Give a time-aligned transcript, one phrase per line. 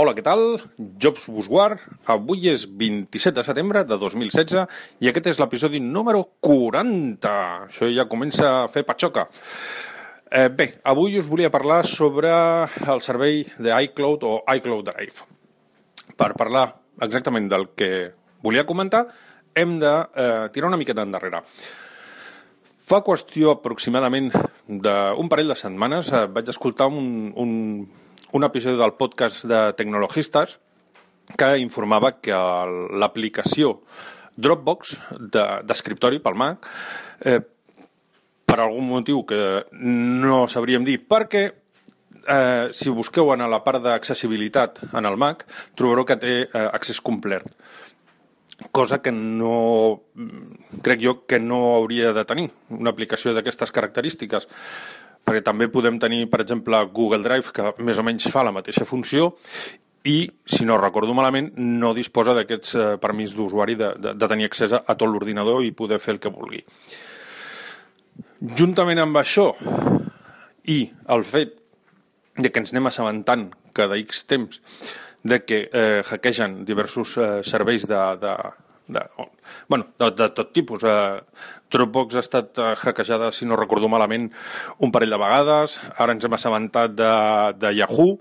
[0.00, 0.54] Hola, què tal?
[0.96, 1.80] Jobs Busguard.
[2.08, 7.32] Avui és 27 de setembre de 2016 i aquest és l'episodi número 40.
[7.66, 9.26] Això ja comença a fer patxoca.
[10.32, 12.32] Eh, bé, avui us volia parlar sobre
[12.94, 15.28] el servei d'iCloud o iCloud Drive.
[16.16, 16.64] Per parlar
[17.04, 17.92] exactament del que
[18.40, 19.04] volia comentar,
[19.52, 21.44] hem de eh, tirar una miqueta endarrere.
[22.88, 24.32] Fa qüestió aproximadament
[24.64, 27.58] d'un parell de setmanes eh, vaig escoltar un, un
[28.32, 30.58] un episodi del podcast de Tecnologistes
[31.38, 32.36] que informava que
[33.02, 33.80] l'aplicació
[34.40, 34.96] Dropbox
[35.66, 36.68] d'escriptori de, pel Mac
[37.26, 37.40] eh,
[38.46, 44.82] per algun motiu que no sabríem dir perquè eh, si busqueu en la part d'accessibilitat
[44.94, 45.46] en el Mac
[45.78, 47.46] trobareu que té eh, accés complet
[48.70, 50.02] cosa que no
[50.84, 54.48] crec jo que no hauria de tenir una aplicació d'aquestes característiques
[55.30, 58.82] perquè també podem tenir, per exemple, Google Drive, que més o menys fa la mateixa
[58.82, 59.28] funció,
[60.02, 64.48] i, si no recordo malament, no disposa d'aquests eh, permís d'usuari de, de, de tenir
[64.48, 66.64] accés a tot l'ordinador i poder fer el que vulgui.
[68.58, 69.52] Juntament amb això
[70.72, 70.80] i
[71.14, 71.54] el fet
[72.40, 74.58] de que ens anem assabentant cada X temps
[75.22, 78.34] de que eh, hackegen diversos eh, serveis de, de,
[78.92, 79.02] de,
[79.68, 80.84] bueno, de, de tot tipus.
[80.84, 81.20] Eh,
[81.70, 84.30] Dropbox ha estat eh, hackejada, si no recordo malament,
[84.78, 85.78] un parell de vegades.
[85.96, 87.12] Ara ens hem assabentat de,
[87.60, 88.18] de Yahoo,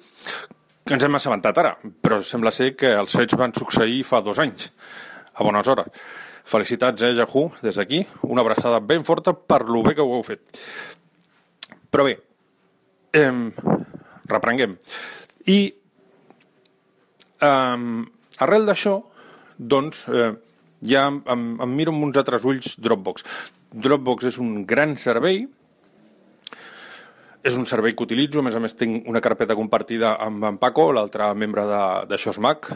[0.86, 4.40] que ens hem assabentat ara, però sembla ser que els fets van succeir fa dos
[4.42, 4.72] anys,
[5.36, 5.92] a bones hores.
[6.50, 8.06] Felicitats, eh, Yahoo, des d'aquí.
[8.26, 10.62] Una abraçada ben forta per lo bé que ho heu fet.
[11.90, 12.16] Però bé,
[13.14, 13.34] eh,
[14.30, 14.78] reprenguem.
[15.50, 15.60] I
[17.42, 18.06] eh,
[18.46, 18.96] arrel d'això,
[19.60, 20.32] doncs, eh,
[20.86, 21.22] ja em,
[21.60, 23.26] em, miro amb uns altres ulls Dropbox.
[23.72, 25.46] Dropbox és un gran servei,
[27.44, 30.58] és un servei que utilitzo, a més a més tinc una carpeta compartida amb en
[30.60, 32.72] Paco, l'altre membre de, de Xosmac,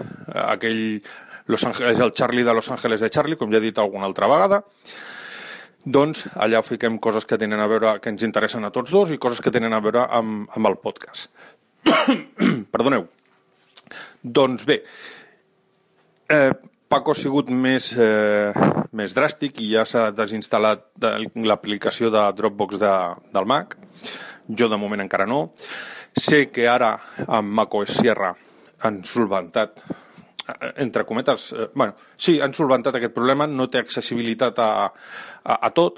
[0.47, 1.01] aquell
[1.47, 4.29] Los Angeles, el Charlie de Los Angeles de Charlie, com ja he dit alguna altra
[4.31, 4.61] vegada.
[5.83, 9.19] Doncs allà fiquem coses que tenen a veure, que ens interessen a tots dos i
[9.19, 11.27] coses que tenen a veure amb, amb el podcast.
[12.73, 13.09] Perdoneu.
[14.23, 14.79] Doncs bé,
[16.31, 16.53] eh,
[16.93, 18.53] Paco ha sigut més, eh,
[18.93, 21.07] més dràstic i ja s'ha desinstal·lat
[21.49, 22.91] l'aplicació de Dropbox de,
[23.33, 23.73] del Mac.
[24.45, 25.39] Jo de moment encara no.
[26.13, 26.91] Sé que ara
[27.25, 28.29] amb macOS Sierra
[28.85, 34.61] han solventat eh, entre cometes, eh, bueno, sí, han solventat aquest problema, no té accessibilitat
[34.61, 35.97] a, a, a tot,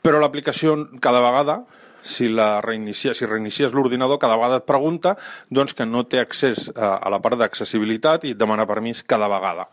[0.00, 1.58] però l'aplicació cada vegada
[2.04, 5.14] si, la reinicia, si reinicies l'ordinador, cada vegada et pregunta
[5.48, 9.28] doncs, que no té accés a, a la part d'accessibilitat i et demana permís cada
[9.32, 9.66] vegada,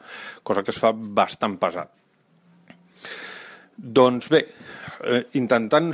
[0.48, 1.92] cosa que es fa bastant pesat.
[3.76, 4.46] Doncs bé,
[5.04, 5.92] eh, intentant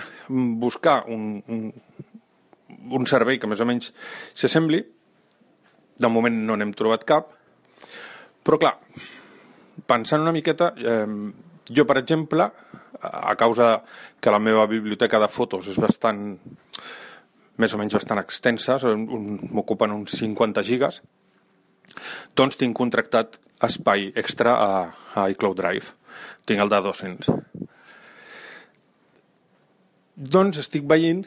[0.62, 1.68] buscar un, un,
[3.00, 3.92] un servei que més o menys
[4.38, 4.84] s'assembli,
[5.98, 7.32] de moment no n'hem trobat cap,
[8.46, 8.76] però clar,
[9.90, 11.08] pensant una miqueta, eh,
[11.74, 12.52] jo, per exemple,
[13.02, 13.82] a causa
[14.20, 16.38] que la meva biblioteca de fotos és bastant
[17.58, 21.02] més o menys bastant extensa, m'ocupen uns 50 gigas,
[22.38, 24.70] doncs tinc contractat espai extra a,
[25.18, 25.96] a iCloud Drive.
[26.46, 27.32] Tinc el de 200.
[30.18, 31.26] Doncs estic veient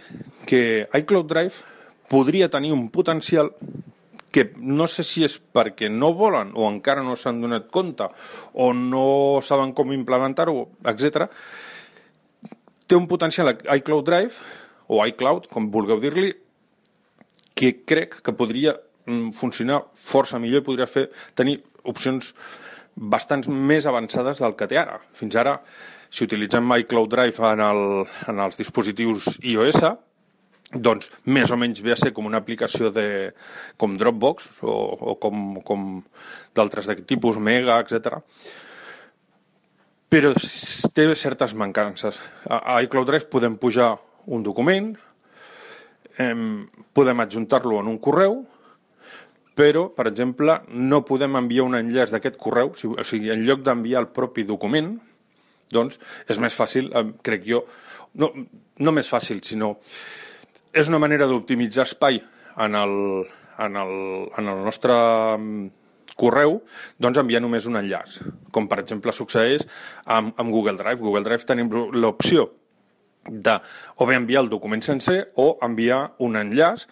[0.51, 1.67] que iCloud Drive
[2.11, 3.53] podria tenir un potencial
[4.31, 8.07] que no sé si és perquè no volen o encara no s'han donat compte
[8.55, 11.27] o no saben com implementar-ho, etc.
[12.87, 14.59] té un potencial iCloud Drive
[14.91, 16.33] o iCloud, com vulgueu dir-li,
[17.55, 18.75] que crec que podria
[19.07, 21.07] mm, funcionar força millor i podria fer,
[21.39, 22.33] tenir opcions
[22.97, 24.99] bastant més avançades del que té ara.
[25.15, 25.61] Fins ara,
[26.11, 27.85] si utilitzem iCloud Drive en, el,
[28.33, 29.79] en els dispositius iOS,
[30.71, 33.33] doncs més o menys ve a ser com una aplicació de,
[33.77, 34.75] com Dropbox o,
[35.13, 35.89] o com, com
[36.55, 38.21] d'altres d'aquest tipus, Mega, etc.
[40.11, 40.33] Però
[40.95, 42.21] té certes mancances.
[42.47, 43.97] A iCloud Drive podem pujar
[44.31, 44.95] un document,
[46.23, 48.41] em, podem adjuntar-lo en un correu,
[49.59, 54.05] però, per exemple, no podem enviar un enllaç d'aquest correu, o sigui, en lloc d'enviar
[54.05, 54.95] el propi document,
[55.71, 55.99] doncs
[56.31, 56.91] és més fàcil,
[57.27, 57.65] crec jo,
[58.19, 58.31] no,
[58.81, 59.75] no més fàcil, sinó
[60.73, 62.21] és una manera d'optimitzar espai
[62.61, 62.97] en el,
[63.59, 63.95] en el,
[64.39, 64.95] en el nostre
[65.37, 65.69] mm,
[66.21, 66.59] correu,
[67.01, 68.21] doncs enviar només un enllaç,
[68.55, 69.67] com per exemple succeeix
[70.05, 71.01] amb, amb Google Drive.
[71.01, 72.51] Google Drive tenim l'opció
[73.27, 73.59] de
[73.97, 76.87] o bé enviar el document sencer o enviar un enllaç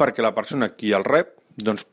[0.00, 1.84] perquè la persona qui el rep doncs,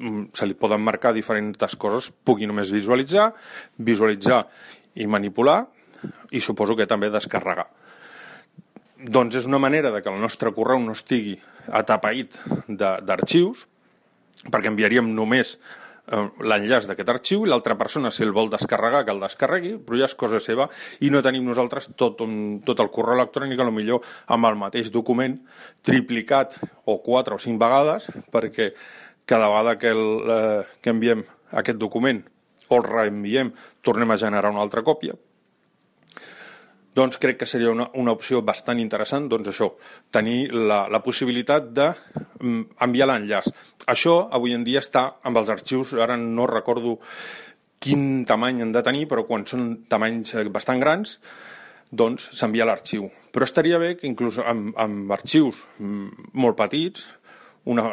[0.00, 3.32] mm, se li poden marcar diferents coses, pugui només visualitzar,
[3.78, 4.44] visualitzar
[4.94, 5.64] i manipular
[6.32, 7.68] i suposo que també descarregar.
[9.04, 11.34] Doncs és una manera de que el nostre correu no estigui
[11.76, 12.38] atapeït
[12.72, 13.66] d'arxius,
[14.48, 19.12] perquè enviaríem només eh, l'enllaç d'aquest arxiu i l'altra persona, si el vol descarregar, que
[19.12, 20.70] el descarregui, però ja és cosa seva
[21.04, 24.00] i no tenim nosaltres tot, un, tot el correu electrònic, a lo millor
[24.32, 25.36] amb el mateix document,
[25.84, 26.56] triplicat
[26.88, 28.72] o quatre o cinc vegades, perquè
[29.28, 30.06] cada vegada que, el,
[30.38, 32.24] eh, que enviem aquest document
[32.72, 33.52] o el reenviem,
[33.84, 35.12] tornem a generar una altra còpia,
[36.94, 39.70] doncs crec que seria una, una opció bastant interessant, doncs això,
[40.14, 43.50] tenir la, la possibilitat d'enviar mm, l'enllaç.
[43.90, 47.00] Això avui en dia està amb els arxius, ara no recordo
[47.84, 51.18] quin tamany han de tenir, però quan són tamanys eh, bastant grans,
[51.90, 53.10] doncs s'envia l'arxiu.
[53.34, 57.04] Però estaria bé que inclús amb, amb arxius mm, molt petits,
[57.70, 57.88] una,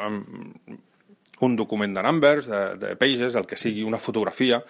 [1.41, 4.61] un document de numbers, de, de pages, el que sigui, una fotografia,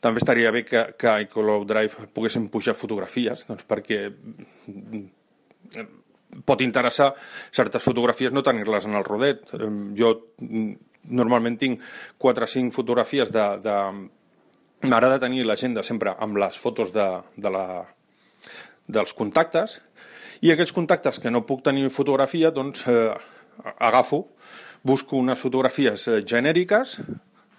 [0.00, 5.06] també estaria bé que, que a iCloud Drive poguéssim pujar fotografies, doncs perquè mm,
[6.46, 7.12] pot interessar
[7.54, 9.48] certes fotografies no tenir-les en el rodet.
[9.96, 10.12] Jo
[10.42, 10.74] mm,
[11.16, 11.82] normalment tinc
[12.18, 13.48] 4 o 5 fotografies de...
[13.64, 13.80] de...
[14.86, 17.04] M'agrada tenir l'agenda sempre amb les fotos de,
[17.40, 17.80] de la,
[18.92, 19.78] dels contactes
[20.44, 23.14] i aquests contactes que no puc tenir fotografia, doncs eh,
[23.80, 24.26] agafo,
[24.86, 26.98] busco unes fotografies eh, genèriques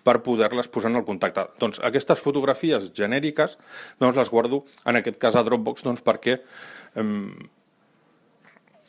[0.07, 1.43] per poder-les posar en el contacte.
[1.59, 3.57] Doncs aquestes fotografies genèriques
[3.99, 6.39] doncs les guardo, en aquest cas a Dropbox, doncs perquè...
[6.95, 7.07] Eh,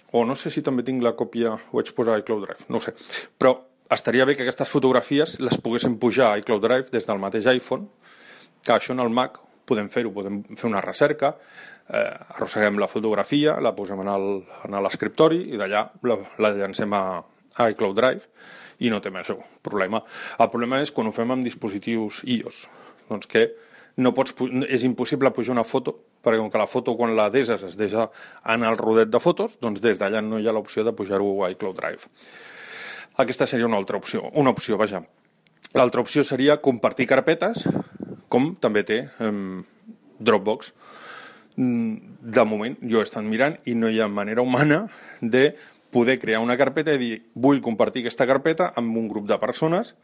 [0.08, 2.80] o no sé si també tinc la còpia, ho vaig posar a iCloud Drive, no
[2.80, 2.94] sé.
[3.36, 3.52] Però
[3.92, 7.90] estaria bé que aquestes fotografies les poguéssim pujar a iCloud Drive des del mateix iPhone,
[8.64, 9.36] que això en el Mac
[9.68, 11.34] podem fer-ho, podem fer una recerca,
[11.92, 17.02] eh, arrosseguem la fotografia, la posem en l'escriptori i d'allà la, la llancem a,
[17.58, 18.32] a iCloud Drive
[18.78, 19.30] i no té més
[19.62, 20.02] problema.
[20.38, 22.66] El problema és quan ho fem amb dispositius iOS,
[23.08, 23.48] doncs que
[23.98, 24.34] no pots,
[24.70, 28.08] és impossible pujar una foto, perquè com que la foto quan la deses es deixa
[28.46, 31.50] en el rodet de fotos, doncs des d'allà no hi ha l'opció de pujar-ho a
[31.54, 32.10] iCloud Drive.
[33.18, 35.02] Aquesta seria una altra opció, una opció, vaja.
[35.74, 37.66] L'altra opció seria compartir carpetes,
[38.30, 39.32] com també té eh,
[40.18, 40.70] Dropbox.
[41.58, 44.84] Mm, de moment, jo he estat mirant i no hi ha manera humana
[45.20, 45.56] de
[45.90, 49.94] poder crear una carpeta i dir vull compartir aquesta carpeta amb un grup de persones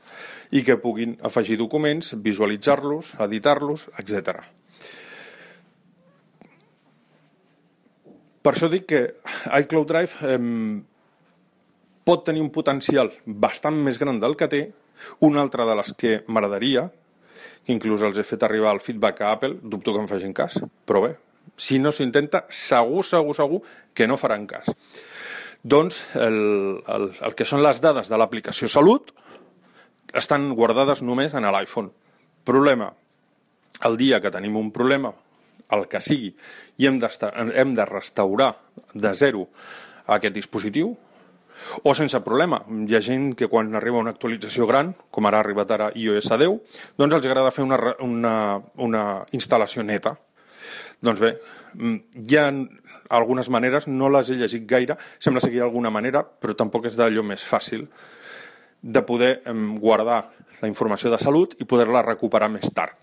[0.50, 4.40] i que puguin afegir documents, visualitzar-los, editar-los, etc.
[8.44, 9.02] Per això dic que
[9.60, 10.40] iCloud Drive eh,
[12.04, 14.64] pot tenir un potencial bastant més gran del que té.
[15.26, 16.86] Una altra de les que m'agradaria,
[17.64, 20.56] que inclús els he fet arribar el feedback a Apple, dubto que em facin cas,
[20.86, 21.16] però bé,
[21.56, 23.60] si no s'intenta, segur, segur, segur
[23.92, 24.70] que no faran cas
[25.64, 29.14] doncs el, el, el que són les dades de l'aplicació Salut
[30.14, 31.90] estan guardades només en l'iPhone.
[32.44, 32.92] Problema,
[33.88, 35.10] el dia que tenim un problema,
[35.74, 36.34] el que sigui,
[36.78, 38.52] i hem, hem de restaurar
[38.92, 39.48] de zero
[40.06, 40.92] aquest dispositiu,
[41.82, 42.60] o sense problema.
[42.68, 46.30] Hi ha gent que quan arriba una actualització gran, com ara ha arribat ara iOS
[46.34, 48.34] 10, doncs els agrada fer una, una,
[48.76, 50.16] una instal·lació neta.
[51.04, 51.34] Doncs bé,
[51.74, 52.48] mm, hi ha
[53.16, 57.24] algunes maneres, no les he llegit gaire, sembla seguir alguna manera, però tampoc és d'allò
[57.26, 57.86] més fàcil
[58.84, 59.38] de poder
[59.80, 60.24] guardar
[60.60, 62.96] la informació de salut i poder-la recuperar més tard.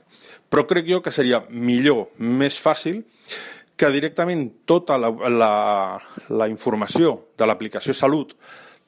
[0.51, 3.01] Però crec jo que seria millor, més fàcil,
[3.81, 5.53] que directament tota la, la,
[6.29, 8.35] la informació de l'aplicació Salut,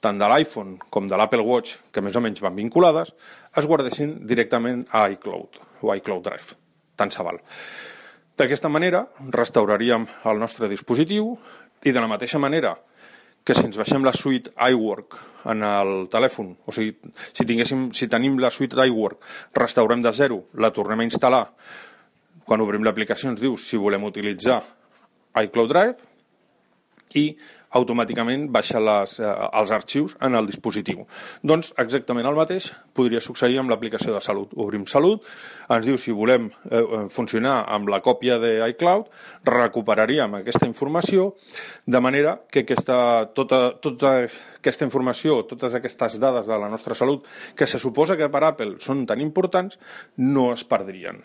[0.04, 3.14] tant de l'iPhone com de l'Apple Watch, que més o menys van vinculades,
[3.58, 6.60] es guardessin directament a iCloud o iCloud Drive.
[7.00, 7.40] Tant se val.
[8.34, 11.36] D'aquesta manera restauraríem el nostre dispositiu
[11.86, 12.74] i de la mateixa manera
[13.44, 15.18] que si ens baixem la suite iWork
[15.52, 16.96] en el telèfon, o sigui,
[17.36, 19.20] si, tinguéssim, si tenim la suite d'iWork,
[19.60, 21.44] restaurem de zero, la tornem a instal·lar,
[22.48, 24.62] quan obrim l'aplicació ens diu si volem utilitzar
[25.44, 27.26] iCloud Drive i
[27.74, 31.06] automàticament baixa les, eh, els arxius en el dispositiu.
[31.42, 34.54] Doncs exactament el mateix podria succeir amb l'aplicació de Salut.
[34.56, 35.26] Obrim Salut,
[35.70, 39.10] ens diu si volem eh, funcionar amb la còpia de iCloud,
[39.50, 41.34] recuperaríem aquesta informació
[41.86, 44.16] de manera que aquesta, tota, tota
[44.64, 47.26] aquesta informació, totes aquestes dades de la nostra salut,
[47.56, 49.80] que se suposa que per Apple són tan importants,
[50.18, 51.24] no es perdrien.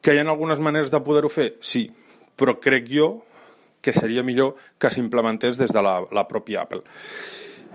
[0.00, 1.50] Que hi ha algunes maneres de poder-ho fer?
[1.60, 1.90] Sí,
[2.40, 3.10] però crec jo
[3.80, 6.82] que seria millor que s'implementés des de la, la pròpia Apple.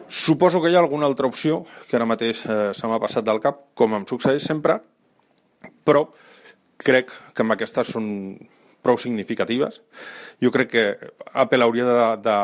[0.08, 3.42] Suposo que hi ha alguna altra opció que ara mateix eh, se m'ha passat del
[3.42, 4.78] cap, com em succeeix sempre,
[5.86, 6.06] però
[6.78, 8.06] crec que amb aquestes són
[8.86, 9.80] prou significatives.
[10.44, 10.84] Jo crec que
[11.34, 11.96] Apple hauria de,
[12.28, 12.36] de,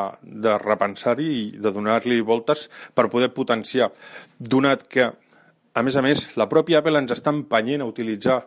[0.48, 2.66] de repensar-hi i de donar-li voltes
[2.98, 3.92] per poder potenciar,
[4.40, 8.40] donat que, a més a més, la pròpia Apple ens està empenyent a utilitzar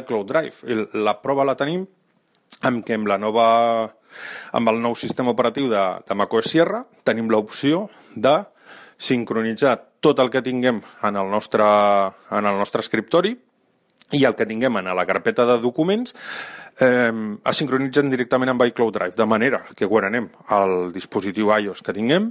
[0.00, 0.80] iCloud Drive.
[0.98, 1.86] La prova la tenim
[2.66, 3.46] amb que amb la nova
[4.52, 8.40] amb el nou sistema operatiu de, de macOS Sierra tenim l'opció de
[8.98, 13.34] sincronitzar tot el que tinguem en el nostre, en el nostre escriptori
[14.16, 16.14] i el que tinguem en la carpeta de documents
[16.80, 21.82] eh, es sincronitzen directament amb iCloud Drive, de manera que quan anem al dispositiu iOS
[21.84, 22.30] que tinguem,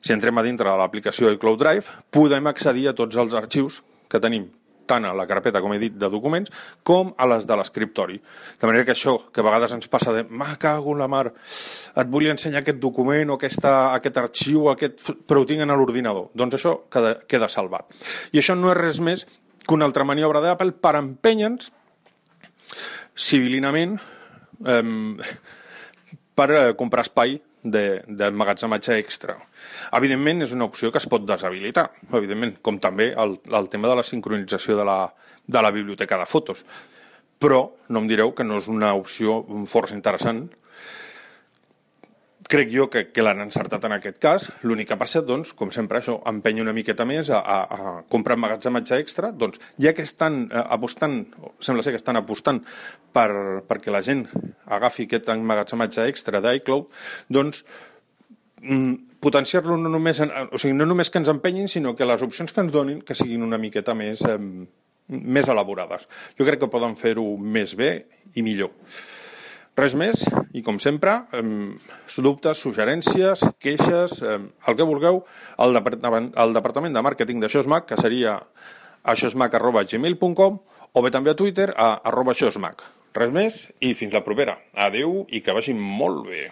[0.00, 4.20] si entrem a dintre de l'aplicació iCloud Drive, podem accedir a tots els arxius que
[4.22, 4.48] tenim
[4.88, 6.50] tant a la carpeta, com he dit, de documents,
[6.86, 8.18] com a les de l'escriptori.
[8.60, 11.26] De manera que això, que a vegades ens passa de «ma cago en la mar,
[11.28, 15.12] et volia ensenyar aquest document o aquesta, aquest arxiu, aquest...
[15.28, 16.30] però ho tinc en l'ordinador».
[16.38, 17.92] Doncs això queda, queda salvat.
[18.32, 19.26] I això no és res més
[19.64, 21.72] que una altra maniobra d'Apple per empènyer-nos
[23.18, 23.98] civilinament
[24.64, 24.82] eh,
[26.38, 27.38] per eh, comprar espai
[27.72, 29.36] d'emmagatzematge de, extra.
[29.98, 33.98] Evidentment, és una opció que es pot deshabilitar, evidentment, com també el, el tema de
[34.00, 35.00] la sincronització de la,
[35.46, 36.64] de la biblioteca de fotos.
[37.38, 40.48] Però no em direu que no és una opció força interessant
[42.48, 44.48] crec jo que, que l'han encertat en aquest cas.
[44.64, 48.38] L'únic que passa, doncs, com sempre, això empenya una miqueta més a, a, a comprar
[48.38, 49.30] emmagatzematge extra.
[49.36, 51.20] Doncs, ja que estan eh, apostant,
[51.64, 52.62] sembla ser que estan apostant
[53.14, 53.28] per,
[53.68, 54.24] perquè la gent
[54.78, 56.88] agafi aquest emmagatzematge extra d'iCloud,
[57.36, 57.62] doncs,
[58.64, 62.24] mm, potenciar-lo no només, en, o sigui, no només que ens empenyin, sinó que les
[62.24, 64.40] opcions que ens donin que siguin una miqueta més, eh,
[65.08, 66.08] més elaborades.
[66.40, 67.92] Jo crec que poden fer-ho més bé
[68.36, 68.72] i millor.
[69.78, 70.24] Res més,
[70.58, 71.42] i com sempre, eh,
[72.26, 75.20] dubtes, suggerències, queixes, eh, el que vulgueu,
[75.56, 78.40] al departament, al departament de màrqueting de Xosmac, que seria
[79.06, 80.58] xosmac.gmail.com
[80.92, 82.82] o bé també a Twitter a arroba xosmac.
[83.14, 84.58] Res més i fins la propera.
[84.74, 86.48] Adeu i que vagi molt bé.